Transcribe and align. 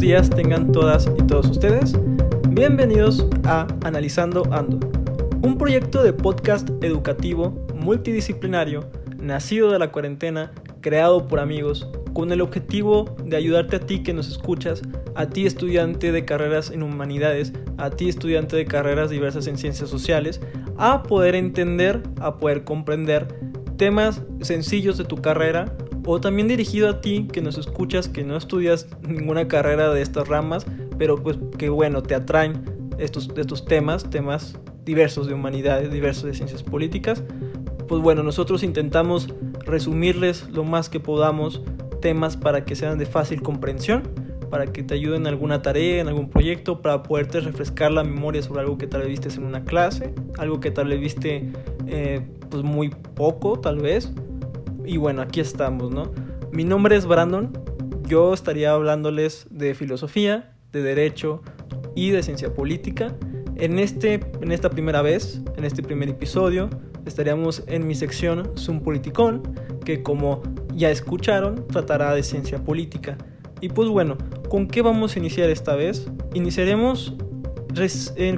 días 0.00 0.30
tengan 0.30 0.72
todas 0.72 1.10
y 1.18 1.22
todos 1.26 1.48
ustedes. 1.48 1.94
Bienvenidos 2.48 3.26
a 3.44 3.66
Analizando 3.84 4.42
Ando, 4.52 4.78
un 5.42 5.58
proyecto 5.58 6.02
de 6.02 6.12
podcast 6.12 6.68
educativo 6.82 7.50
multidisciplinario 7.74 8.88
nacido 9.18 9.70
de 9.70 9.78
la 9.78 9.92
cuarentena, 9.92 10.52
creado 10.80 11.28
por 11.28 11.40
amigos, 11.40 11.88
con 12.12 12.32
el 12.32 12.40
objetivo 12.40 13.16
de 13.24 13.36
ayudarte 13.36 13.76
a 13.76 13.80
ti 13.80 14.02
que 14.02 14.12
nos 14.12 14.28
escuchas, 14.28 14.82
a 15.14 15.26
ti 15.26 15.46
estudiante 15.46 16.12
de 16.12 16.24
carreras 16.24 16.70
en 16.70 16.82
humanidades, 16.82 17.52
a 17.78 17.90
ti 17.90 18.08
estudiante 18.08 18.56
de 18.56 18.64
carreras 18.64 19.10
diversas 19.10 19.46
en 19.46 19.58
ciencias 19.58 19.90
sociales, 19.90 20.40
a 20.78 21.02
poder 21.02 21.34
entender, 21.34 22.02
a 22.20 22.38
poder 22.38 22.64
comprender 22.64 23.28
temas 23.76 24.22
sencillos 24.40 24.98
de 24.98 25.04
tu 25.04 25.16
carrera 25.16 25.76
o 26.04 26.20
también 26.20 26.48
dirigido 26.48 26.88
a 26.88 27.00
ti 27.00 27.28
que 27.32 27.40
nos 27.40 27.58
escuchas, 27.58 28.08
que 28.08 28.24
no 28.24 28.36
estudias 28.36 28.88
ninguna 29.06 29.48
carrera 29.48 29.92
de 29.92 30.02
estas 30.02 30.28
ramas, 30.28 30.66
pero 30.98 31.16
pues 31.16 31.38
que 31.58 31.68
bueno, 31.68 32.02
te 32.02 32.14
atraen 32.14 32.64
estos, 32.98 33.30
estos 33.36 33.64
temas, 33.64 34.08
temas 34.10 34.58
diversos 34.84 35.26
de 35.26 35.34
humanidades, 35.34 35.90
diversos 35.92 36.24
de 36.24 36.34
ciencias 36.34 36.62
políticas. 36.62 37.22
Pues 37.88 38.02
bueno, 38.02 38.22
nosotros 38.22 38.62
intentamos 38.62 39.28
resumirles 39.64 40.48
lo 40.50 40.64
más 40.64 40.88
que 40.88 41.00
podamos 41.00 41.62
temas 42.00 42.36
para 42.36 42.64
que 42.64 42.74
sean 42.74 42.98
de 42.98 43.06
fácil 43.06 43.42
comprensión, 43.42 44.02
para 44.50 44.66
que 44.66 44.82
te 44.82 44.94
ayuden 44.94 45.22
en 45.22 45.26
alguna 45.28 45.62
tarea, 45.62 46.00
en 46.00 46.08
algún 46.08 46.28
proyecto, 46.28 46.82
para 46.82 47.02
poderte 47.02 47.40
refrescar 47.40 47.92
la 47.92 48.04
memoria 48.04 48.42
sobre 48.42 48.60
algo 48.60 48.76
que 48.76 48.86
tal 48.86 49.02
vez 49.02 49.10
viste 49.10 49.28
en 49.30 49.44
una 49.44 49.64
clase, 49.64 50.14
algo 50.38 50.60
que 50.60 50.70
tal 50.70 50.88
vez 50.88 51.00
viste 51.00 51.50
eh, 51.86 52.20
pues 52.50 52.62
muy 52.62 52.90
poco 52.90 53.58
tal 53.58 53.78
vez, 53.78 54.12
y 54.84 54.96
bueno, 54.96 55.22
aquí 55.22 55.40
estamos, 55.40 55.90
¿no? 55.90 56.10
Mi 56.52 56.64
nombre 56.64 56.96
es 56.96 57.06
Brandon, 57.06 57.52
yo 58.06 58.34
estaría 58.34 58.72
hablándoles 58.72 59.46
de 59.50 59.74
filosofía, 59.74 60.54
de 60.72 60.82
derecho 60.82 61.42
y 61.94 62.10
de 62.10 62.22
ciencia 62.22 62.54
política. 62.54 63.14
En, 63.56 63.78
este, 63.78 64.20
en 64.40 64.52
esta 64.52 64.70
primera 64.70 65.02
vez, 65.02 65.40
en 65.56 65.64
este 65.64 65.82
primer 65.82 66.08
episodio, 66.08 66.68
estaríamos 67.06 67.62
en 67.66 67.86
mi 67.86 67.94
sección 67.94 68.52
Zoom 68.56 68.80
Politicón, 68.80 69.42
que 69.84 70.02
como 70.02 70.42
ya 70.74 70.90
escucharon, 70.90 71.66
tratará 71.68 72.14
de 72.14 72.22
ciencia 72.22 72.62
política. 72.64 73.16
Y 73.60 73.68
pues 73.68 73.88
bueno, 73.88 74.18
¿con 74.48 74.66
qué 74.66 74.82
vamos 74.82 75.14
a 75.14 75.18
iniciar 75.18 75.48
esta 75.50 75.76
vez? 75.76 76.10
Iniciaremos 76.34 77.14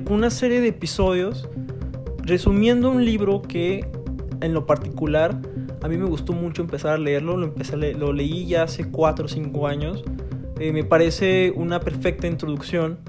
con 0.05 0.13
una 0.13 0.31
serie 0.31 0.61
de 0.61 0.69
episodios 0.69 1.49
resumiendo 2.19 2.91
un 2.91 3.05
libro 3.05 3.43
que 3.43 3.85
en 4.41 4.55
lo 4.55 4.67
particular 4.67 5.41
a 5.85 5.89
mí 5.89 5.99
me 5.99 6.07
gustó 6.07 6.33
mucho 6.33 6.63
empezar 6.63 6.95
a 6.95 6.99
leerlo, 6.99 7.37
lo, 7.37 8.13
leí 8.15 8.47
ya 8.47 8.63
hace 8.63 8.91
4 8.91 9.27
o 9.27 9.29
5 9.29 9.67
años. 9.67 10.03
Eh, 10.59 10.73
me 10.73 10.83
parece 10.83 11.53
una 11.55 11.79
perfecta 11.81 12.27
introducción 12.27 13.01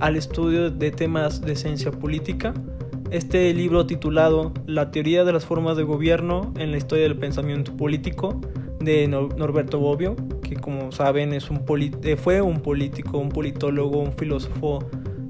al 0.00 0.16
estudio 0.16 0.70
de 0.70 0.90
temas 0.90 1.42
de 1.42 1.54
ciencia 1.54 1.90
política. 1.90 2.54
Este 3.10 3.52
libro 3.52 3.84
titulado 3.84 4.54
La 4.64 4.90
teoría 4.90 5.22
de 5.24 5.34
las 5.34 5.44
formas 5.44 5.76
de 5.76 5.82
gobierno 5.82 6.54
en 6.56 6.70
la 6.70 6.78
historia 6.78 7.04
del 7.04 7.18
pensamiento 7.18 7.76
político 7.76 8.40
de 8.80 9.06
Norberto 9.06 9.78
Bobbio, 9.78 10.16
que 10.42 10.56
como 10.56 10.90
saben 10.92 11.34
es 11.34 11.50
un 11.50 11.62
eh, 12.04 12.16
fue 12.16 12.40
un 12.40 12.62
político, 12.62 13.18
un 13.18 13.28
politólogo, 13.28 13.98
un 13.98 14.14
filósofo 14.14 14.78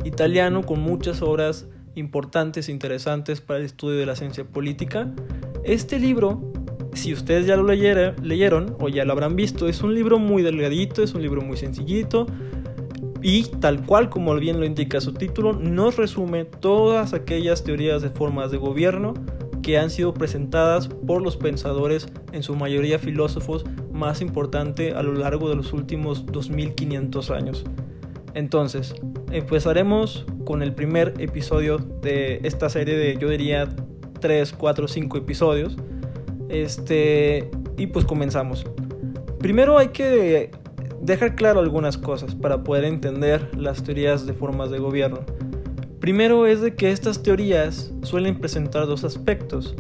italiano 0.04 0.62
con 0.62 0.78
muchas 0.78 1.22
obras 1.22 1.66
importantes 1.96 2.68
e 2.68 2.72
interesantes 2.72 3.40
para 3.40 3.58
el 3.58 3.66
estudio 3.66 3.98
de 3.98 4.06
la 4.06 4.14
ciencia 4.14 4.44
política. 4.44 5.12
Este 5.64 5.98
libro 5.98 6.52
si 6.98 7.12
ustedes 7.12 7.46
ya 7.46 7.56
lo 7.56 7.64
leyeron 7.64 8.76
o 8.80 8.88
ya 8.88 9.04
lo 9.04 9.12
habrán 9.12 9.36
visto, 9.36 9.68
es 9.68 9.82
un 9.82 9.94
libro 9.94 10.18
muy 10.18 10.42
delgadito, 10.42 11.02
es 11.02 11.14
un 11.14 11.22
libro 11.22 11.40
muy 11.40 11.56
sencillito 11.56 12.26
y 13.22 13.44
tal 13.60 13.84
cual 13.84 14.10
como 14.10 14.34
bien 14.34 14.60
lo 14.60 14.66
indica 14.66 15.00
su 15.00 15.14
título, 15.14 15.52
nos 15.52 15.96
resume 15.96 16.44
todas 16.44 17.14
aquellas 17.14 17.64
teorías 17.64 18.02
de 18.02 18.10
formas 18.10 18.50
de 18.50 18.58
gobierno 18.58 19.14
que 19.62 19.78
han 19.78 19.90
sido 19.90 20.14
presentadas 20.14 20.88
por 20.88 21.22
los 21.22 21.36
pensadores, 21.36 22.08
en 22.32 22.42
su 22.42 22.54
mayoría 22.54 22.98
filósofos, 22.98 23.64
más 23.92 24.20
importante 24.20 24.92
a 24.92 25.02
lo 25.02 25.14
largo 25.14 25.48
de 25.48 25.56
los 25.56 25.72
últimos 25.72 26.26
2500 26.26 27.30
años. 27.30 27.64
Entonces, 28.34 28.94
empezaremos 29.30 30.26
con 30.44 30.62
el 30.62 30.74
primer 30.74 31.14
episodio 31.18 31.78
de 31.78 32.40
esta 32.44 32.68
serie 32.68 32.96
de, 32.96 33.16
yo 33.18 33.28
diría, 33.28 33.68
3, 34.20 34.52
4, 34.52 34.88
5 34.88 35.18
episodios 35.18 35.76
este, 36.48 37.50
y 37.76 37.88
pues 37.88 38.04
comenzamos. 38.04 38.66
Primero 39.38 39.78
hay 39.78 39.88
que 39.88 40.50
dejar 41.00 41.36
claro 41.36 41.60
algunas 41.60 41.96
cosas 41.96 42.34
para 42.34 42.64
poder 42.64 42.84
entender 42.84 43.56
las 43.56 43.82
teorías 43.82 44.26
de 44.26 44.32
formas 44.32 44.70
de 44.70 44.78
gobierno. 44.78 45.20
Primero 46.00 46.46
es 46.46 46.60
de 46.60 46.74
que 46.74 46.90
estas 46.90 47.22
teorías 47.22 47.92
suelen 48.02 48.38
presentar 48.38 48.86
dos 48.86 49.04
aspectos. 49.04 49.74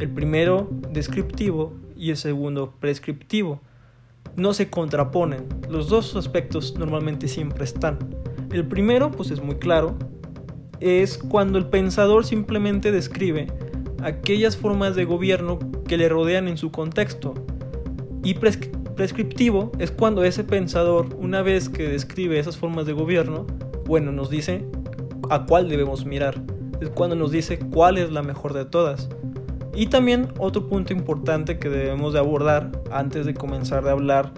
El 0.00 0.10
primero 0.10 0.68
descriptivo 0.92 1.72
y 1.96 2.10
el 2.10 2.16
segundo 2.16 2.74
prescriptivo. 2.78 3.60
No 4.36 4.52
se 4.52 4.68
contraponen, 4.68 5.46
los 5.68 5.88
dos 5.88 6.14
aspectos 6.14 6.74
normalmente 6.76 7.26
siempre 7.26 7.64
están. 7.64 7.98
El 8.52 8.66
primero, 8.66 9.10
pues 9.10 9.30
es 9.30 9.42
muy 9.42 9.56
claro, 9.56 9.96
es 10.80 11.16
cuando 11.16 11.58
el 11.58 11.66
pensador 11.66 12.26
simplemente 12.26 12.92
describe 12.92 13.46
aquellas 14.02 14.56
formas 14.56 14.94
de 14.94 15.04
gobierno 15.04 15.58
que 15.86 15.96
le 15.96 16.08
rodean 16.08 16.48
en 16.48 16.56
su 16.56 16.70
contexto. 16.70 17.34
Y 18.22 18.34
prescriptivo 18.34 19.72
es 19.78 19.90
cuando 19.90 20.24
ese 20.24 20.44
pensador, 20.44 21.08
una 21.18 21.42
vez 21.42 21.68
que 21.68 21.88
describe 21.88 22.38
esas 22.38 22.56
formas 22.56 22.86
de 22.86 22.92
gobierno, 22.92 23.46
bueno, 23.86 24.12
nos 24.12 24.30
dice 24.30 24.64
a 25.30 25.46
cuál 25.46 25.68
debemos 25.68 26.04
mirar. 26.04 26.42
Es 26.80 26.90
cuando 26.90 27.16
nos 27.16 27.30
dice 27.30 27.58
cuál 27.58 27.98
es 27.98 28.10
la 28.10 28.22
mejor 28.22 28.52
de 28.52 28.64
todas. 28.64 29.08
Y 29.74 29.86
también 29.86 30.28
otro 30.38 30.68
punto 30.68 30.92
importante 30.92 31.58
que 31.58 31.68
debemos 31.68 32.14
de 32.14 32.18
abordar 32.18 32.72
antes 32.90 33.26
de 33.26 33.34
comenzar 33.34 33.86
a 33.86 33.92
hablar 33.92 34.32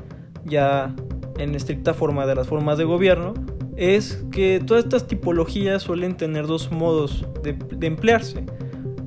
ya 0.44 0.94
en 1.38 1.54
estricta 1.54 1.94
forma 1.94 2.26
de 2.26 2.34
las 2.34 2.48
formas 2.48 2.78
de 2.78 2.84
gobierno 2.84 3.34
es 3.76 4.24
que 4.32 4.60
todas 4.64 4.84
estas 4.84 5.06
tipologías 5.06 5.82
suelen 5.82 6.16
tener 6.16 6.48
dos 6.48 6.72
modos 6.72 7.24
de 7.42 7.86
emplearse. 7.86 8.44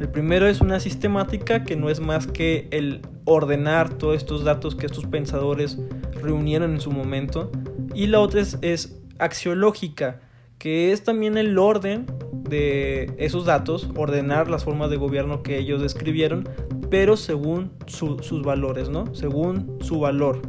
El 0.01 0.09
primero 0.09 0.47
es 0.47 0.62
una 0.62 0.79
sistemática 0.79 1.63
que 1.63 1.75
no 1.75 1.88
es 1.88 2.00
más 2.00 2.25
que 2.25 2.67
el 2.72 3.01
ordenar 3.23 4.00
todos 4.00 4.17
estos 4.17 4.44
datos 4.44 4.73
que 4.73 4.88
estos 4.88 5.06
pensadores 5.06 5.78
reunieron 6.19 6.72
en 6.72 6.81
su 6.81 6.89
momento. 6.89 7.51
Y 7.94 8.07
la 8.07 8.19
otra 8.19 8.41
es, 8.41 9.00
axiológica, 9.19 10.19
que 10.57 10.91
es 10.91 11.03
también 11.03 11.38
el 11.38 11.56
orden 11.59 12.07
de 12.34 13.13
esos 13.19 13.45
datos, 13.45 13.91
ordenar 13.95 14.50
las 14.50 14.63
formas 14.63 14.89
de 14.89 14.97
gobierno 14.97 15.44
que 15.44 15.59
ellos 15.59 15.84
describieron, 15.84 16.50
pero 16.89 17.16
según 17.16 17.72
sus 17.85 18.41
valores, 18.41 18.89
¿no? 18.89 19.13
Según 19.13 19.78
su 19.81 20.00
valor. 20.00 20.41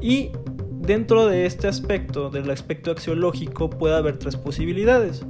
Y 0.00 0.30
dentro 0.80 1.26
de 1.26 1.44
este 1.44 1.68
aspecto, 1.68 2.30
del 2.30 2.50
aspecto 2.50 2.90
axiológico, 2.90 3.68
puede 3.68 3.96
haber 3.96 4.16
tres 4.16 4.36
posibilidades 4.36 5.26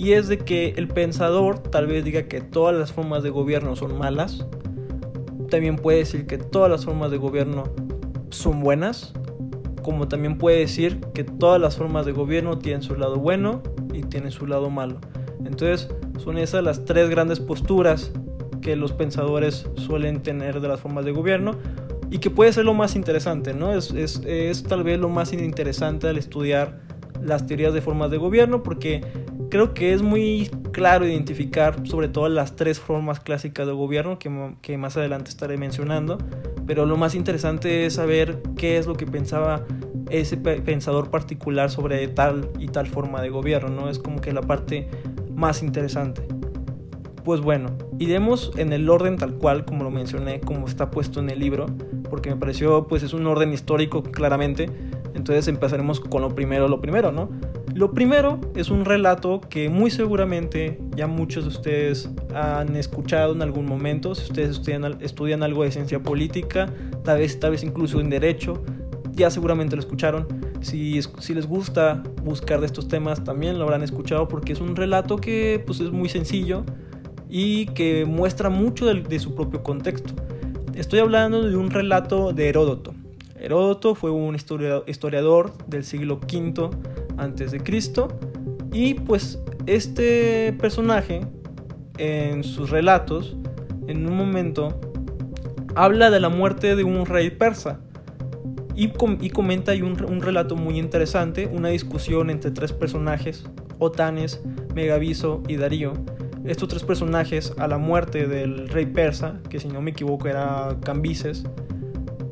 y 0.00 0.14
es 0.14 0.28
de 0.28 0.38
que 0.38 0.72
el 0.78 0.88
pensador 0.88 1.58
tal 1.58 1.86
vez 1.86 2.06
diga 2.06 2.22
que 2.22 2.40
todas 2.40 2.74
las 2.74 2.90
formas 2.90 3.22
de 3.22 3.28
gobierno 3.28 3.76
son 3.76 3.98
malas, 3.98 4.46
también 5.50 5.76
puede 5.76 5.98
decir 5.98 6.26
que 6.26 6.38
todas 6.38 6.70
las 6.70 6.86
formas 6.86 7.10
de 7.10 7.18
gobierno 7.18 7.64
son 8.30 8.62
buenas, 8.62 9.12
como 9.82 10.08
también 10.08 10.38
puede 10.38 10.60
decir 10.60 11.00
que 11.12 11.22
todas 11.22 11.60
las 11.60 11.76
formas 11.76 12.06
de 12.06 12.12
gobierno 12.12 12.58
tienen 12.58 12.80
su 12.80 12.94
lado 12.94 13.16
bueno 13.16 13.62
y 13.92 14.00
tienen 14.00 14.30
su 14.30 14.46
lado 14.46 14.70
malo. 14.70 15.00
Entonces 15.44 15.90
son 16.16 16.38
esas 16.38 16.64
las 16.64 16.86
tres 16.86 17.10
grandes 17.10 17.38
posturas 17.38 18.10
que 18.62 18.76
los 18.76 18.94
pensadores 18.94 19.66
suelen 19.74 20.22
tener 20.22 20.62
de 20.62 20.68
las 20.68 20.80
formas 20.80 21.04
de 21.04 21.12
gobierno 21.12 21.56
y 22.10 22.20
que 22.20 22.30
puede 22.30 22.54
ser 22.54 22.64
lo 22.64 22.72
más 22.72 22.96
interesante, 22.96 23.52
¿no? 23.52 23.74
Es, 23.74 23.90
es, 23.90 24.22
es 24.24 24.62
tal 24.62 24.82
vez 24.82 24.98
lo 24.98 25.10
más 25.10 25.34
interesante 25.34 26.08
al 26.08 26.16
estudiar 26.16 26.80
las 27.22 27.46
teorías 27.46 27.74
de 27.74 27.82
formas 27.82 28.10
de 28.10 28.16
gobierno 28.16 28.62
porque 28.62 29.02
creo 29.50 29.74
que 29.74 29.92
es 29.92 30.00
muy 30.00 30.50
claro 30.72 31.06
identificar 31.06 31.86
sobre 31.86 32.08
todo 32.08 32.28
las 32.28 32.56
tres 32.56 32.80
formas 32.80 33.20
clásicas 33.20 33.66
de 33.66 33.72
gobierno 33.72 34.18
que, 34.18 34.78
más 34.78 34.96
adelante 34.96 35.30
estaré 35.30 35.58
mencionando, 35.58 36.18
pero 36.66 36.86
lo 36.86 36.96
más 36.96 37.14
interesante 37.14 37.84
es 37.84 37.94
saber 37.94 38.40
qué 38.56 38.78
es 38.78 38.86
lo 38.86 38.94
que 38.94 39.06
pensaba 39.06 39.66
ese 40.08 40.36
pensador 40.36 41.10
particular 41.10 41.70
sobre 41.70 42.06
tal 42.08 42.48
y 42.58 42.68
tal 42.68 42.86
forma 42.86 43.20
de 43.20 43.30
gobierno, 43.30 43.68
¿no? 43.68 43.90
Es 43.90 43.98
como 43.98 44.20
que 44.20 44.32
la 44.32 44.40
parte 44.40 44.88
más 45.34 45.62
interesante. 45.62 46.22
Pues 47.24 47.40
bueno, 47.40 47.76
iremos 47.98 48.52
en 48.56 48.72
el 48.72 48.88
orden 48.88 49.16
tal 49.16 49.34
cual 49.34 49.64
como 49.64 49.84
lo 49.84 49.90
mencioné, 49.90 50.40
como 50.40 50.66
está 50.66 50.90
puesto 50.90 51.20
en 51.20 51.28
el 51.28 51.38
libro, 51.38 51.66
porque 52.08 52.30
me 52.30 52.36
pareció 52.36 52.86
pues 52.86 53.02
es 53.02 53.12
un 53.12 53.26
orden 53.26 53.52
histórico 53.52 54.02
claramente, 54.02 54.70
entonces 55.14 55.48
empezaremos 55.48 56.00
con 56.00 56.22
lo 56.22 56.34
primero, 56.34 56.66
lo 56.66 56.80
primero, 56.80 57.12
¿no? 57.12 57.28
Lo 57.80 57.92
primero 57.92 58.38
es 58.56 58.68
un 58.68 58.84
relato 58.84 59.40
que 59.40 59.70
muy 59.70 59.90
seguramente 59.90 60.78
ya 60.94 61.06
muchos 61.06 61.44
de 61.44 61.48
ustedes 61.48 62.10
han 62.34 62.76
escuchado 62.76 63.32
en 63.32 63.40
algún 63.40 63.64
momento, 63.64 64.14
si 64.14 64.24
ustedes 64.24 64.60
estudian, 65.00 65.42
algo 65.42 65.62
de 65.62 65.70
ciencia 65.70 65.98
política, 65.98 66.70
tal 67.04 67.20
vez, 67.20 67.40
tal 67.40 67.52
vez 67.52 67.64
incluso 67.64 67.98
en 67.98 68.10
derecho, 68.10 68.62
ya 69.12 69.30
seguramente 69.30 69.76
lo 69.76 69.80
escucharon. 69.80 70.28
Si, 70.60 71.00
si 71.20 71.32
les 71.32 71.46
gusta 71.46 72.02
buscar 72.22 72.60
de 72.60 72.66
estos 72.66 72.86
temas, 72.86 73.24
también 73.24 73.58
lo 73.58 73.64
habrán 73.64 73.82
escuchado 73.82 74.28
porque 74.28 74.52
es 74.52 74.60
un 74.60 74.76
relato 74.76 75.16
que 75.16 75.64
pues, 75.64 75.80
es 75.80 75.90
muy 75.90 76.10
sencillo 76.10 76.66
y 77.30 77.64
que 77.68 78.04
muestra 78.04 78.50
mucho 78.50 78.84
de, 78.84 79.00
de 79.00 79.18
su 79.18 79.34
propio 79.34 79.62
contexto. 79.62 80.12
Estoy 80.74 80.98
hablando 80.98 81.48
de 81.48 81.56
un 81.56 81.70
relato 81.70 82.34
de 82.34 82.46
Heródoto. 82.50 82.92
Heródoto 83.36 83.94
fue 83.94 84.10
un 84.10 84.34
historiador 84.34 85.54
del 85.66 85.84
siglo 85.84 86.20
V 86.30 86.68
antes 87.20 87.52
de 87.52 87.60
Cristo 87.60 88.08
y 88.72 88.94
pues 88.94 89.38
este 89.66 90.52
personaje 90.54 91.20
en 91.98 92.42
sus 92.42 92.70
relatos 92.70 93.36
en 93.86 94.06
un 94.06 94.16
momento 94.16 94.80
habla 95.74 96.10
de 96.10 96.20
la 96.20 96.28
muerte 96.28 96.76
de 96.76 96.84
un 96.84 97.06
rey 97.06 97.30
persa 97.30 97.80
y, 98.74 98.88
comenta 99.30 99.72
hay 99.72 99.82
un, 99.82 99.96
relato 100.22 100.56
muy 100.56 100.78
interesante, 100.78 101.46
una 101.46 101.68
discusión 101.68 102.30
entre 102.30 102.50
tres 102.50 102.72
personajes, 102.72 103.44
Otanes, 103.78 104.40
Megaviso 104.74 105.42
y 105.48 105.56
Darío. 105.56 105.92
Estos 106.46 106.68
tres 106.68 106.84
personajes 106.84 107.52
a 107.58 107.68
la 107.68 107.76
muerte 107.76 108.26
del 108.26 108.68
rey 108.68 108.86
persa, 108.86 109.40
que 109.50 109.60
si 109.60 109.68
no 109.68 109.82
me 109.82 109.90
equivoco 109.90 110.28
era 110.28 110.78
Cambises, 110.82 111.44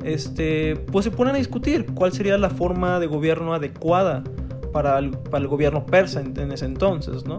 este, 0.05 0.77
pues 0.91 1.05
se 1.05 1.11
ponen 1.11 1.35
a 1.35 1.39
discutir 1.39 1.85
cuál 1.93 2.13
sería 2.13 2.39
la 2.39 2.49
forma 2.49 2.99
de 2.99 3.09
gobierno 3.09 3.53
adecuada 3.53 4.25
para 4.73 4.99
el, 4.99 5.47
gobierno 5.47 5.87
persa 5.87 6.21
en 6.21 6.53
ese 6.53 6.65
entonces, 6.65 7.25
¿no? 7.25 7.39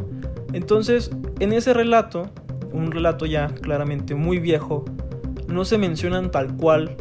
Entonces, 0.53 1.11
en 1.39 1.53
ese 1.53 1.73
relato, 1.73 2.29
un 2.71 2.91
relato 2.91 3.25
ya 3.25 3.47
claramente 3.47 4.15
muy 4.15 4.39
viejo, 4.39 4.85
no 5.47 5.65
se 5.65 5.77
mencionan 5.77 6.31
tal 6.31 6.55
cual 6.55 6.95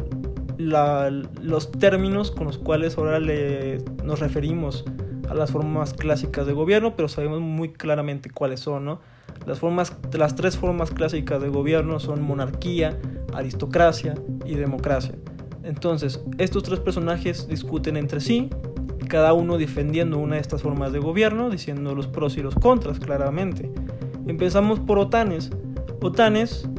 los 0.57 1.71
términos 1.71 2.31
con 2.31 2.45
los 2.47 2.57
cuales 2.57 2.97
ahora 2.97 3.19
le, 3.19 3.77
nos 4.03 4.19
referimos 4.19 4.83
a 5.29 5.33
las 5.33 5.51
formas 5.51 5.93
clásicas 5.93 6.45
de 6.47 6.53
gobierno, 6.53 6.95
pero 6.95 7.07
sabemos 7.07 7.39
muy 7.39 7.69
claramente 7.71 8.29
cuáles 8.29 8.59
son, 8.59 8.85
¿no? 8.85 8.99
Las, 9.45 9.59
formas, 9.59 9.95
las 10.11 10.35
tres 10.35 10.57
formas 10.57 10.91
clásicas 10.91 11.41
de 11.41 11.49
gobierno 11.49 11.99
son 11.99 12.21
monarquía, 12.21 12.99
aristocracia 13.33 14.15
y 14.45 14.55
democracia. 14.55 15.15
Entonces, 15.63 16.23
estos 16.37 16.63
tres 16.63 16.79
personajes 16.79 17.47
discuten 17.47 17.95
entre 17.95 18.19
sí, 18.19 18.49
cada 19.09 19.33
uno 19.33 19.57
defendiendo 19.57 20.17
una 20.17 20.35
de 20.35 20.41
estas 20.41 20.61
formas 20.61 20.93
de 20.93 20.99
gobierno, 20.99 21.49
diciendo 21.49 21.93
los 21.93 22.07
pros 22.07 22.37
y 22.37 22.41
los 22.41 22.55
contras 22.55 22.99
claramente. 22.99 23.69
Empezamos 24.27 24.79
por 24.79 24.99
Otanes. 24.99 25.49
Otanes 26.01 26.69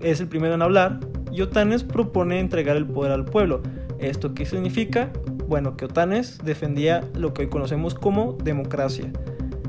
es 0.00 0.20
el 0.20 0.28
primero 0.28 0.54
en 0.54 0.62
hablar 0.62 1.00
y 1.32 1.40
Otanes 1.40 1.82
propone 1.82 2.38
entregar 2.38 2.76
el 2.76 2.86
poder 2.86 3.10
al 3.10 3.24
pueblo. 3.24 3.62
¿Esto 3.98 4.34
qué 4.34 4.44
significa? 4.44 5.10
Bueno, 5.48 5.76
que 5.76 5.86
Otanes 5.86 6.38
defendía 6.44 7.02
lo 7.14 7.32
que 7.34 7.42
hoy 7.42 7.48
conocemos 7.48 7.94
como 7.94 8.34
democracia. 8.44 9.10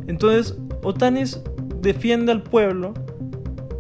Entonces, 0.08 0.58
Otanes 0.84 1.42
defiende 1.82 2.32
al 2.34 2.44
pueblo, 2.44 2.94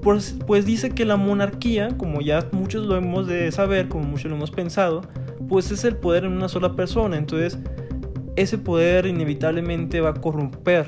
pues, 0.02 0.38
pues 0.48 0.66
dice 0.66 0.92
que 0.92 1.06
la 1.06 1.18
monarquía, 1.18 1.90
como 1.98 2.22
ya 2.22 2.48
muchos 2.52 2.86
lo 2.86 2.96
hemos 2.96 3.28
de 3.28 3.52
saber, 3.52 3.90
como 3.90 4.06
muchos 4.06 4.32
lo 4.32 4.38
hemos 4.38 4.52
pensado, 4.52 5.02
pues 5.50 5.72
es 5.72 5.84
el 5.84 5.98
poder 5.98 6.24
en 6.24 6.32
una 6.32 6.48
sola 6.48 6.76
persona. 6.76 7.18
Entonces, 7.18 7.60
ese 8.36 8.58
poder 8.58 9.06
inevitablemente 9.06 10.02
va 10.02 10.10
a 10.10 10.14
corromper 10.14 10.88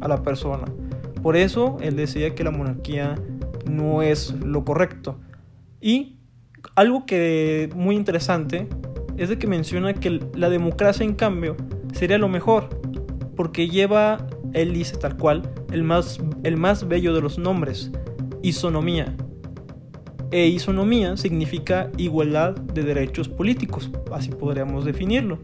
a 0.00 0.08
la 0.08 0.22
persona. 0.22 0.64
Por 1.22 1.36
eso 1.36 1.78
él 1.80 1.96
decía 1.96 2.34
que 2.34 2.44
la 2.44 2.50
monarquía 2.50 3.14
no 3.70 4.02
es 4.02 4.32
lo 4.32 4.64
correcto. 4.64 5.18
Y 5.80 6.16
algo 6.76 7.06
que 7.06 7.70
muy 7.74 7.96
interesante 7.96 8.68
es 9.16 9.28
de 9.28 9.38
que 9.38 9.46
menciona 9.46 9.94
que 9.94 10.20
la 10.34 10.50
democracia 10.50 11.04
en 11.04 11.14
cambio 11.14 11.56
sería 11.92 12.18
lo 12.18 12.28
mejor, 12.28 12.68
porque 13.36 13.68
lleva, 13.68 14.26
él 14.52 14.72
dice 14.72 14.96
tal 14.96 15.16
cual, 15.16 15.50
el 15.72 15.84
más, 15.84 16.20
el 16.42 16.56
más 16.56 16.88
bello 16.88 17.14
de 17.14 17.20
los 17.20 17.38
nombres, 17.38 17.90
isonomía. 18.42 19.16
E 20.30 20.46
isonomía 20.48 21.16
significa 21.16 21.90
igualdad 21.96 22.56
de 22.56 22.82
derechos 22.82 23.28
políticos, 23.28 23.90
así 24.12 24.30
podríamos 24.30 24.84
definirlo. 24.84 25.38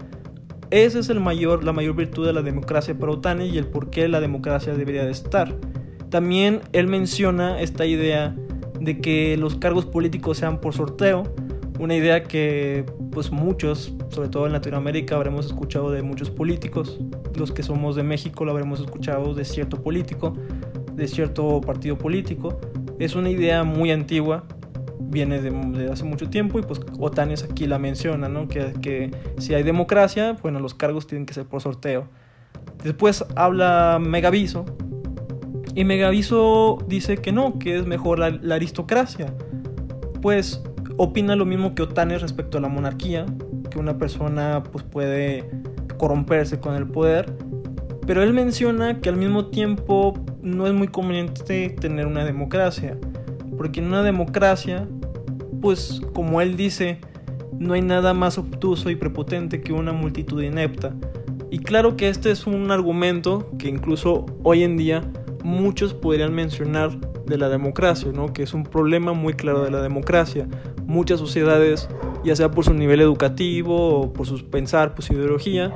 Esa 0.70 1.00
es 1.00 1.08
la 1.08 1.20
mayor 1.20 1.96
virtud 1.96 2.26
de 2.26 2.32
la 2.32 2.42
democracia 2.42 2.96
para 2.96 3.10
Otanes 3.12 3.52
y 3.52 3.58
el 3.58 3.66
por 3.66 3.90
qué 3.90 4.06
la 4.06 4.20
democracia 4.20 4.72
debería 4.72 5.04
de 5.04 5.10
estar. 5.10 5.56
También 6.10 6.60
él 6.72 6.86
menciona 6.86 7.60
esta 7.60 7.86
idea 7.86 8.36
de 8.80 9.00
que 9.00 9.36
los 9.36 9.56
cargos 9.56 9.84
políticos 9.84 10.38
sean 10.38 10.60
por 10.60 10.72
sorteo, 10.72 11.24
una 11.80 11.96
idea 11.96 12.22
que 12.22 12.84
pues 13.10 13.32
muchos, 13.32 13.94
sobre 14.10 14.28
todo 14.28 14.46
en 14.46 14.52
Latinoamérica, 14.52 15.16
habremos 15.16 15.46
escuchado 15.46 15.90
de 15.90 16.02
muchos 16.02 16.30
políticos, 16.30 17.00
los 17.34 17.50
que 17.50 17.64
somos 17.64 17.96
de 17.96 18.04
México 18.04 18.44
lo 18.44 18.52
habremos 18.52 18.80
escuchado 18.80 19.34
de 19.34 19.44
cierto 19.44 19.82
político, 19.82 20.36
de 20.94 21.08
cierto 21.08 21.60
partido 21.60 21.98
político. 21.98 22.60
Es 22.98 23.16
una 23.16 23.30
idea 23.30 23.64
muy 23.64 23.90
antigua, 23.90 24.44
viene 25.00 25.40
de, 25.40 25.90
hace 25.90 26.04
mucho 26.04 26.28
tiempo 26.28 26.58
y 26.58 26.62
pues 26.62 26.80
Otanes 26.98 27.42
aquí 27.42 27.66
la 27.66 27.78
menciona, 27.78 28.28
¿no? 28.28 28.48
Que, 28.48 28.72
que, 28.80 29.10
si 29.38 29.54
hay 29.54 29.62
democracia, 29.62 30.36
bueno, 30.42 30.60
los 30.60 30.74
cargos 30.74 31.06
tienen 31.06 31.26
que 31.26 31.34
ser 31.34 31.46
por 31.46 31.60
sorteo. 31.60 32.08
Después 32.82 33.24
habla 33.36 33.98
Megaviso 34.00 34.64
y 35.74 35.84
Megaviso 35.84 36.78
dice 36.88 37.18
que 37.18 37.32
no, 37.32 37.58
que 37.58 37.76
es 37.76 37.86
mejor 37.86 38.18
la, 38.18 38.54
aristocracia. 38.54 39.32
Pues 40.20 40.62
opina 40.96 41.36
lo 41.36 41.46
mismo 41.46 41.74
que 41.74 41.82
Otanes 41.82 42.22
respecto 42.22 42.58
a 42.58 42.60
la 42.60 42.68
monarquía, 42.68 43.26
que 43.70 43.78
una 43.78 43.96
persona 43.96 44.62
pues 44.70 44.84
puede 44.84 45.48
corromperse 45.96 46.58
con 46.58 46.74
el 46.74 46.86
poder, 46.86 47.32
pero 48.06 48.22
él 48.22 48.32
menciona 48.32 49.00
que 49.00 49.08
al 49.08 49.16
mismo 49.16 49.46
tiempo 49.46 50.14
no 50.42 50.66
es 50.66 50.72
muy 50.72 50.88
conveniente 50.88 51.70
tener 51.70 52.06
una 52.06 52.24
democracia, 52.24 52.96
porque 53.60 53.80
en 53.80 53.88
una 53.88 54.02
democracia 54.02 54.88
pues 55.60 56.00
como 56.14 56.40
él 56.40 56.56
dice, 56.56 56.98
no 57.58 57.74
hay 57.74 57.82
nada 57.82 58.14
más 58.14 58.38
obtuso 58.38 58.88
y 58.88 58.96
prepotente 58.96 59.60
que 59.60 59.74
una 59.74 59.92
multitud 59.92 60.42
inepta. 60.42 60.94
Y 61.50 61.58
claro 61.58 61.94
que 61.94 62.08
este 62.08 62.30
es 62.30 62.46
un 62.46 62.70
argumento 62.70 63.50
que 63.58 63.68
incluso 63.68 64.24
hoy 64.44 64.62
en 64.62 64.78
día 64.78 65.02
muchos 65.44 65.92
podrían 65.92 66.34
mencionar 66.34 66.98
de 67.26 67.36
la 67.36 67.50
democracia, 67.50 68.10
¿no? 68.14 68.32
que 68.32 68.44
es 68.44 68.54
un 68.54 68.62
problema 68.62 69.12
muy 69.12 69.34
claro 69.34 69.62
de 69.62 69.70
la 69.70 69.82
democracia. 69.82 70.48
Muchas 70.86 71.20
sociedades, 71.20 71.86
ya 72.24 72.34
sea 72.36 72.50
por 72.50 72.64
su 72.64 72.72
nivel 72.72 73.02
educativo 73.02 74.00
o 74.00 74.10
por 74.10 74.26
su 74.26 74.42
pensar, 74.48 74.94
por 74.94 75.04
su 75.04 75.12
ideología, 75.12 75.70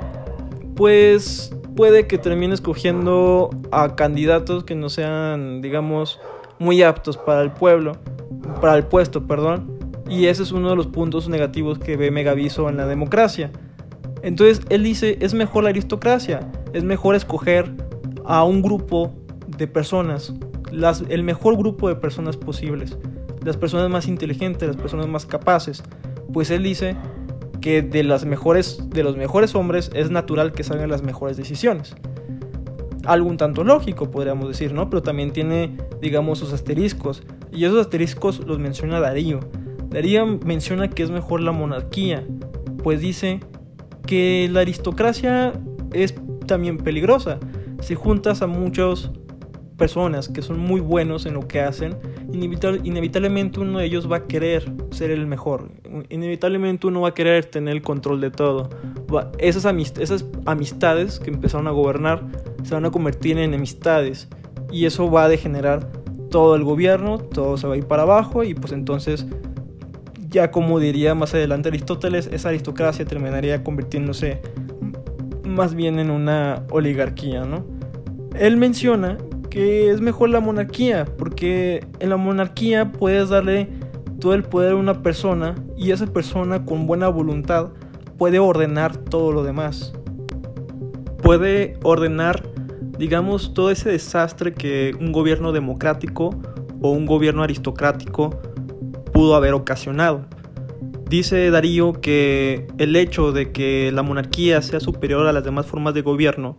pues 0.75 1.55
puede 1.77 2.07
que 2.07 2.17
termine 2.17 2.55
escogiendo 2.55 3.51
a 3.73 3.95
candidatos 3.95 4.65
que 4.65 4.75
no 4.75 4.89
sean, 4.89 5.61
digamos, 5.61 6.19
muy 6.59 6.83
aptos 6.83 7.17
para 7.17 7.43
el 7.43 7.53
pueblo, 7.53 7.93
para 8.61 8.77
el 8.77 8.85
puesto, 8.85 9.27
perdón, 9.27 9.79
y 10.09 10.27
ese 10.27 10.43
es 10.43 10.53
uno 10.53 10.71
de 10.71 10.77
los 10.77 10.87
puntos 10.87 11.29
negativos 11.29 11.79
que 11.79 11.97
ve 11.97 12.11
Megaviso 12.11 12.69
en 12.69 12.77
la 12.77 12.87
democracia. 12.87 13.51
Entonces 14.23 14.65
él 14.71 14.83
dice, 14.83 15.19
es 15.21 15.35
mejor 15.35 15.65
la 15.65 15.71
aristocracia, 15.71 16.51
es 16.73 16.85
mejor 16.85 17.15
escoger 17.15 17.71
a 18.25 18.45
un 18.45 18.63
grupo 18.63 19.13
de 19.57 19.67
personas, 19.67 20.35
las, 20.71 21.05
el 21.09 21.23
mejor 21.23 21.57
grupo 21.57 21.89
de 21.89 21.97
personas 21.97 22.37
posibles, 22.37 22.97
las 23.45 23.57
personas 23.57 23.91
más 23.91 24.09
inteligentes, 24.09 24.67
las 24.67 24.77
personas 24.77 25.09
más 25.09 25.27
capaces. 25.27 25.83
Pues 26.33 26.51
él 26.51 26.63
dice 26.63 26.97
que 27.61 27.83
de, 27.83 28.03
las 28.03 28.25
mejores, 28.25 28.91
de 28.91 29.03
los 29.03 29.17
mejores 29.17 29.55
hombres 29.55 29.91
es 29.95 30.11
natural 30.11 30.53
que 30.53 30.65
salgan 30.65 30.91
las 30.91 31.03
mejores 31.03 31.37
decisiones. 31.37 31.95
Algo 33.05 33.29
un 33.29 33.37
tanto 33.37 33.65
lógico, 33.65 34.11
podríamos 34.11 34.49
decir, 34.49 34.73
¿no? 34.73 34.89
Pero 34.89 35.03
también 35.03 35.33
tiene, 35.33 35.77
digamos, 36.05 36.39
sus 36.39 36.53
asteriscos. 36.53 37.23
Y 37.51 37.65
esos 37.65 37.81
asteriscos 37.81 38.47
los 38.47 38.59
menciona 38.59 39.01
Darío. 39.01 39.41
Darío 39.89 40.27
menciona 40.45 40.91
que 40.91 41.03
es 41.03 41.11
mejor 41.11 41.41
la 41.41 41.53
monarquía, 41.53 42.27
pues 42.83 43.01
dice 43.01 43.41
que 44.07 44.49
la 44.53 44.61
aristocracia 44.61 45.53
es 45.93 46.15
también 46.47 46.77
peligrosa. 46.77 47.41
Si 47.81 47.95
juntas 47.95 48.43
a 48.43 48.47
muchas 48.47 49.11
personas 49.79 50.29
que 50.29 50.43
son 50.43 50.59
muy 50.59 50.81
buenos 50.81 51.25
en 51.27 51.35
lo 51.35 51.49
que 51.49 51.61
hacen, 51.61 51.97
inevitablemente 52.33 53.61
uno 53.61 53.79
de 53.79 53.87
ellos 53.87 54.11
va 54.11 54.17
a 54.17 54.27
querer 54.27 54.71
ser 54.91 55.11
el 55.11 55.27
mejor. 55.27 55.71
Inevitablemente 56.11 56.87
uno 56.87 57.01
va 57.01 57.09
a 57.09 57.15
querer 57.15 57.47
tener 57.47 57.75
el 57.75 57.83
control 57.83 58.21
de 58.21 58.31
todo. 58.31 58.69
Esas, 59.39 59.65
esas 59.99 60.27
amistades 60.45 61.19
que 61.19 61.31
empezaron 61.31 61.67
a 61.67 61.71
gobernar 61.71 62.23
se 62.63 62.75
van 62.75 62.85
a 62.85 62.91
convertir 62.91 63.39
en 63.39 63.45
enemistades 63.45 64.29
y 64.71 64.87
eso 64.87 65.11
va 65.11 65.25
a 65.25 65.29
degenerar 65.29 65.91
todo 66.31 66.57
el 66.57 66.65
gobierno, 66.65 67.19
todo 67.19 67.57
se 67.57 67.67
va 67.67 67.75
a 67.75 67.77
ir 67.77 67.87
para 67.87 68.03
abajo 68.03 68.43
y 68.43 68.55
pues 68.55 68.73
entonces 68.73 69.27
ya 70.29 70.51
como 70.51 70.81
diría 70.81 71.15
más 71.15 71.33
adelante 71.33 71.69
Aristóteles, 71.69 72.29
esa 72.33 72.49
aristocracia 72.49 73.05
terminaría 73.05 73.63
convirtiéndose 73.63 74.43
más 75.45 75.75
bien 75.75 75.99
en 75.99 76.11
una 76.11 76.65
oligarquía, 76.71 77.45
¿no? 77.45 77.65
Él 78.39 78.57
menciona 78.57 79.17
que 79.49 79.91
es 79.91 80.01
mejor 80.01 80.31
la 80.31 80.41
monarquía, 80.41 81.05
porque 81.17 81.87
en 82.01 82.11
la 82.11 82.17
monarquía 82.17 82.91
puedes 82.91 83.29
darle 83.29 83.69
todo 84.19 84.35
el 84.35 84.43
poder 84.43 84.73
a 84.73 84.77
una 84.77 85.03
persona 85.03 85.55
y 85.77 85.93
esa 85.93 86.07
persona 86.07 86.65
con 86.65 86.89
buena 86.89 87.07
voluntad 87.07 87.69
puede 88.19 88.41
ordenar 88.41 88.97
todo 88.97 89.31
lo 89.33 89.45
demás. 89.45 89.93
puede 91.23 91.79
ordenar, 91.83 92.43
digamos, 92.99 93.55
todo 93.55 93.71
ese 93.71 93.91
desastre 93.91 94.55
que 94.55 94.97
un 94.99 95.13
gobierno 95.13 95.53
democrático 95.53 96.31
o 96.81 96.91
un 96.91 97.07
gobierno 97.07 97.43
aristocrático 97.43 98.31
pudo 99.13 99.35
haber 99.35 99.55
ocasionado. 99.55 100.27
Dice 101.09 101.51
Darío 101.51 101.93
que 101.93 102.67
el 102.79 102.97
hecho 102.97 103.33
de 103.33 103.53
que 103.53 103.91
la 103.93 104.03
monarquía 104.03 104.63
sea 104.63 104.81
superior 104.81 105.27
a 105.27 105.33
las 105.33 105.45
demás 105.45 105.67
formas 105.67 105.95
de 105.95 106.03
gobierno 106.03 106.59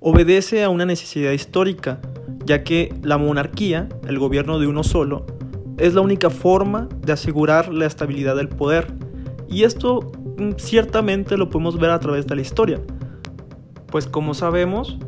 obedece 0.00 0.62
a 0.62 0.68
una 0.68 0.84
necesidad 0.84 1.32
histórica, 1.32 2.00
ya 2.44 2.62
que 2.62 2.94
la 3.02 3.18
monarquía, 3.18 3.88
el 4.06 4.18
gobierno 4.18 4.58
de 4.58 4.66
uno 4.66 4.84
solo, 4.84 5.26
es 5.78 5.94
la 5.94 6.00
única 6.00 6.30
forma 6.30 6.88
de 7.04 7.12
asegurar 7.12 7.72
la 7.72 7.86
estabilidad 7.86 8.36
del 8.36 8.48
poder. 8.48 8.86
Y 9.48 9.64
esto 9.64 10.12
mm, 10.38 10.52
ciertamente 10.58 11.36
lo 11.36 11.48
podemos 11.48 11.78
ver 11.78 11.90
a 11.90 11.98
través 11.98 12.26
de 12.26 12.36
la 12.36 12.42
historia. 12.42 12.80
Pues 13.90 14.06
como 14.06 14.34
sabemos, 14.34 14.98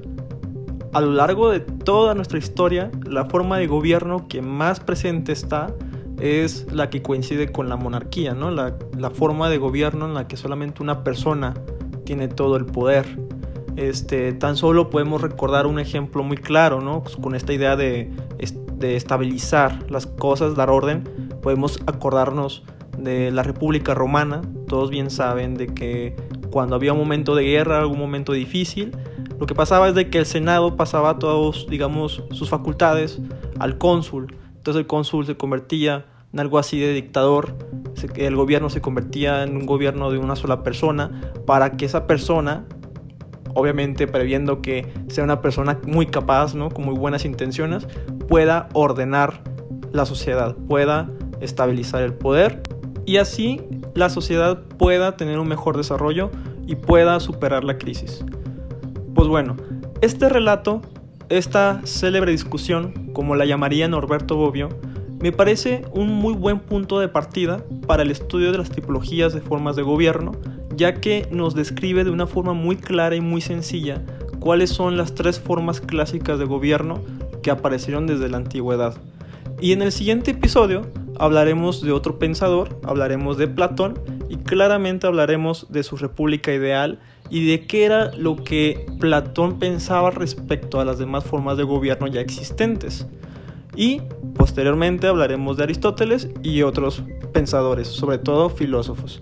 a 0.92 1.00
lo 1.00 1.12
largo 1.12 1.50
de 1.50 1.60
toda 1.60 2.14
nuestra 2.14 2.38
historia, 2.38 2.90
la 3.06 3.26
forma 3.26 3.58
de 3.58 3.66
gobierno 3.66 4.26
que 4.28 4.42
más 4.42 4.80
presente 4.80 5.32
está 5.32 5.74
es 6.20 6.66
la 6.72 6.90
que 6.90 7.02
coincide 7.02 7.52
con 7.52 7.68
la 7.68 7.76
monarquía, 7.76 8.34
¿no? 8.34 8.50
La, 8.50 8.74
forma 9.10 9.48
de 9.48 9.58
gobierno 9.58 10.06
en 10.06 10.14
la 10.14 10.26
que 10.26 10.36
solamente 10.36 10.82
una 10.82 11.04
persona 11.04 11.54
tiene 12.04 12.28
todo 12.28 12.56
el 12.56 12.66
poder. 12.66 13.06
Este, 13.76 14.32
tan 14.32 14.56
solo 14.56 14.90
podemos 14.90 15.20
recordar 15.20 15.66
un 15.66 15.78
ejemplo 15.78 16.24
muy 16.24 16.36
claro, 16.36 16.80
¿no? 16.80 17.04
Con 17.20 17.34
esta 17.34 17.52
idea 17.52 17.76
de, 17.76 18.10
de 18.74 18.96
estabilizar 18.96 19.90
las 19.90 20.06
cosas, 20.06 20.56
dar 20.56 20.70
orden, 20.70 21.04
podemos 21.42 21.78
acordarnos 21.86 22.64
de 22.98 23.30
la 23.30 23.42
República 23.42 23.94
Romana. 23.94 24.40
Todos 24.66 24.90
bien 24.90 25.10
saben 25.10 25.54
de 25.54 25.68
que 25.68 26.16
cuando 26.50 26.74
había 26.74 26.92
un 26.92 26.98
momento 26.98 27.34
de 27.34 27.44
guerra, 27.44 27.78
algún 27.78 27.98
momento 27.98 28.32
difícil, 28.32 28.96
lo 29.38 29.46
que 29.46 29.54
pasaba 29.54 29.88
es 29.88 29.94
de 29.94 30.10
que 30.10 30.18
el 30.18 30.26
Senado 30.26 30.76
pasaba 30.76 31.18
todos, 31.18 31.66
digamos, 31.68 32.22
sus 32.32 32.48
facultades 32.48 33.20
al 33.58 33.78
cónsul. 33.78 34.34
Entonces 34.56 34.80
el 34.80 34.86
cónsul 34.86 35.26
se 35.26 35.36
convertía 35.36 36.06
en 36.32 36.40
algo 36.40 36.58
así 36.58 36.78
de 36.78 36.92
dictador, 36.92 37.54
el 38.16 38.36
gobierno 38.36 38.68
se 38.68 38.80
convertía 38.80 39.44
en 39.44 39.56
un 39.56 39.66
gobierno 39.66 40.10
de 40.10 40.18
una 40.18 40.36
sola 40.36 40.62
persona 40.62 41.32
para 41.46 41.76
que 41.76 41.86
esa 41.86 42.06
persona, 42.06 42.66
obviamente 43.54 44.06
previendo 44.06 44.60
que 44.60 44.92
sea 45.08 45.24
una 45.24 45.40
persona 45.40 45.78
muy 45.86 46.06
capaz, 46.06 46.54
¿no? 46.54 46.68
con 46.68 46.84
muy 46.84 46.94
buenas 46.94 47.24
intenciones, 47.24 47.86
pueda 48.28 48.68
ordenar 48.74 49.42
la 49.92 50.04
sociedad, 50.04 50.54
pueda 50.68 51.10
estabilizar 51.40 52.02
el 52.02 52.12
poder 52.12 52.62
y 53.06 53.16
así 53.16 53.62
la 53.94 54.10
sociedad 54.10 54.62
pueda 54.78 55.16
tener 55.16 55.38
un 55.38 55.48
mejor 55.48 55.76
desarrollo 55.76 56.30
y 56.66 56.76
pueda 56.76 57.20
superar 57.20 57.64
la 57.64 57.78
crisis. 57.78 58.22
Pues 59.18 59.26
bueno, 59.26 59.56
este 60.00 60.28
relato, 60.28 60.80
esta 61.28 61.80
célebre 61.82 62.30
discusión, 62.30 63.10
como 63.12 63.34
la 63.34 63.46
llamaría 63.46 63.88
Norberto 63.88 64.36
Bobbio, 64.36 64.68
me 65.18 65.32
parece 65.32 65.82
un 65.92 66.12
muy 66.12 66.34
buen 66.34 66.60
punto 66.60 67.00
de 67.00 67.08
partida 67.08 67.64
para 67.88 68.04
el 68.04 68.12
estudio 68.12 68.52
de 68.52 68.58
las 68.58 68.70
tipologías 68.70 69.34
de 69.34 69.40
formas 69.40 69.74
de 69.74 69.82
gobierno, 69.82 70.36
ya 70.76 71.00
que 71.00 71.26
nos 71.32 71.56
describe 71.56 72.04
de 72.04 72.10
una 72.10 72.28
forma 72.28 72.52
muy 72.52 72.76
clara 72.76 73.16
y 73.16 73.20
muy 73.20 73.40
sencilla 73.40 74.04
cuáles 74.38 74.70
son 74.70 74.96
las 74.96 75.16
tres 75.16 75.40
formas 75.40 75.80
clásicas 75.80 76.38
de 76.38 76.44
gobierno 76.44 77.00
que 77.42 77.50
aparecieron 77.50 78.06
desde 78.06 78.28
la 78.28 78.36
antigüedad. 78.36 78.94
Y 79.60 79.72
en 79.72 79.82
el 79.82 79.90
siguiente 79.90 80.30
episodio 80.30 80.82
hablaremos 81.18 81.82
de 81.82 81.90
otro 81.90 82.20
pensador, 82.20 82.78
hablaremos 82.84 83.36
de 83.36 83.48
Platón 83.48 83.98
y 84.28 84.36
claramente 84.36 85.08
hablaremos 85.08 85.66
de 85.72 85.82
su 85.82 85.96
república 85.96 86.52
ideal 86.52 87.00
y 87.30 87.46
de 87.46 87.66
qué 87.66 87.84
era 87.84 88.12
lo 88.14 88.36
que 88.36 88.86
Platón 88.98 89.58
pensaba 89.58 90.10
respecto 90.10 90.80
a 90.80 90.84
las 90.84 90.98
demás 90.98 91.24
formas 91.24 91.56
de 91.56 91.64
gobierno 91.64 92.06
ya 92.06 92.20
existentes. 92.20 93.06
Y 93.76 94.02
posteriormente 94.34 95.06
hablaremos 95.06 95.56
de 95.56 95.64
Aristóteles 95.64 96.28
y 96.42 96.62
otros 96.62 97.02
pensadores, 97.32 97.88
sobre 97.88 98.18
todo 98.18 98.48
filósofos. 98.48 99.20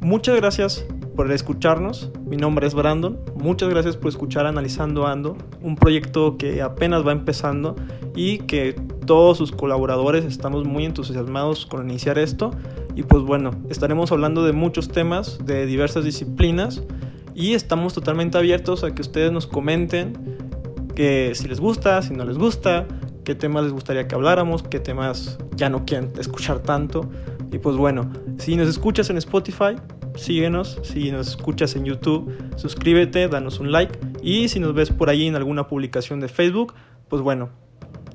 Muchas 0.00 0.36
gracias 0.36 0.86
por 1.16 1.30
escucharnos. 1.30 2.10
Mi 2.26 2.36
nombre 2.36 2.66
es 2.66 2.74
Brandon. 2.74 3.18
Muchas 3.36 3.68
gracias 3.68 3.96
por 3.96 4.08
escuchar 4.08 4.46
Analizando 4.46 5.06
Ando, 5.06 5.36
un 5.62 5.76
proyecto 5.76 6.36
que 6.36 6.62
apenas 6.62 7.06
va 7.06 7.12
empezando 7.12 7.76
y 8.14 8.38
que 8.38 8.74
todos 9.06 9.38
sus 9.38 9.52
colaboradores 9.52 10.24
estamos 10.24 10.64
muy 10.64 10.84
entusiasmados 10.84 11.66
con 11.66 11.88
iniciar 11.88 12.18
esto. 12.18 12.50
Y 12.94 13.04
pues 13.04 13.22
bueno, 13.22 13.50
estaremos 13.70 14.12
hablando 14.12 14.44
de 14.44 14.52
muchos 14.52 14.88
temas, 14.88 15.38
de 15.44 15.66
diversas 15.66 16.04
disciplinas 16.04 16.82
y 17.34 17.54
estamos 17.54 17.94
totalmente 17.94 18.38
abiertos 18.38 18.84
a 18.84 18.94
que 18.94 19.02
ustedes 19.02 19.32
nos 19.32 19.46
comenten 19.46 20.36
que 20.94 21.32
si 21.34 21.48
les 21.48 21.60
gusta, 21.60 22.02
si 22.02 22.14
no 22.14 22.24
les 22.24 22.38
gusta, 22.38 22.86
qué 23.24 23.34
temas 23.34 23.64
les 23.64 23.72
gustaría 23.72 24.06
que 24.08 24.14
habláramos, 24.14 24.62
qué 24.62 24.80
temas 24.80 25.38
ya 25.56 25.68
no 25.68 25.84
quieren 25.84 26.12
escuchar 26.18 26.60
tanto. 26.60 27.08
Y 27.50 27.58
pues 27.58 27.76
bueno, 27.76 28.10
si 28.38 28.56
nos 28.56 28.68
escuchas 28.68 29.10
en 29.10 29.18
Spotify, 29.18 29.76
síguenos, 30.16 30.78
si 30.82 31.10
nos 31.10 31.28
escuchas 31.28 31.76
en 31.76 31.84
YouTube, 31.84 32.32
suscríbete, 32.56 33.28
danos 33.28 33.60
un 33.60 33.72
like 33.72 33.98
y 34.22 34.48
si 34.48 34.60
nos 34.60 34.74
ves 34.74 34.90
por 34.90 35.08
ahí 35.08 35.26
en 35.26 35.36
alguna 35.36 35.66
publicación 35.68 36.20
de 36.20 36.28
Facebook, 36.28 36.74
pues 37.08 37.22
bueno, 37.22 37.50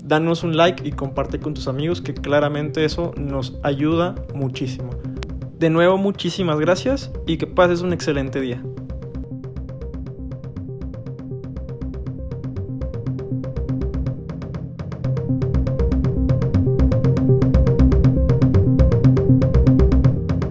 danos 0.04 0.44
un 0.44 0.56
like 0.56 0.88
y 0.88 0.92
comparte 0.92 1.40
con 1.40 1.54
tus 1.54 1.68
amigos 1.68 2.02
que 2.02 2.14
claramente 2.14 2.86
eso 2.86 3.14
nos 3.18 3.58
ayuda 3.64 4.16
muchísimo. 4.34 4.90
De 5.58 5.70
nuevo, 5.70 5.98
muchísimas 5.98 6.60
gracias 6.60 7.12
y 7.26 7.38
que 7.38 7.48
pases 7.48 7.82
un 7.82 7.94
excelente 7.94 8.40
día. 8.40 8.62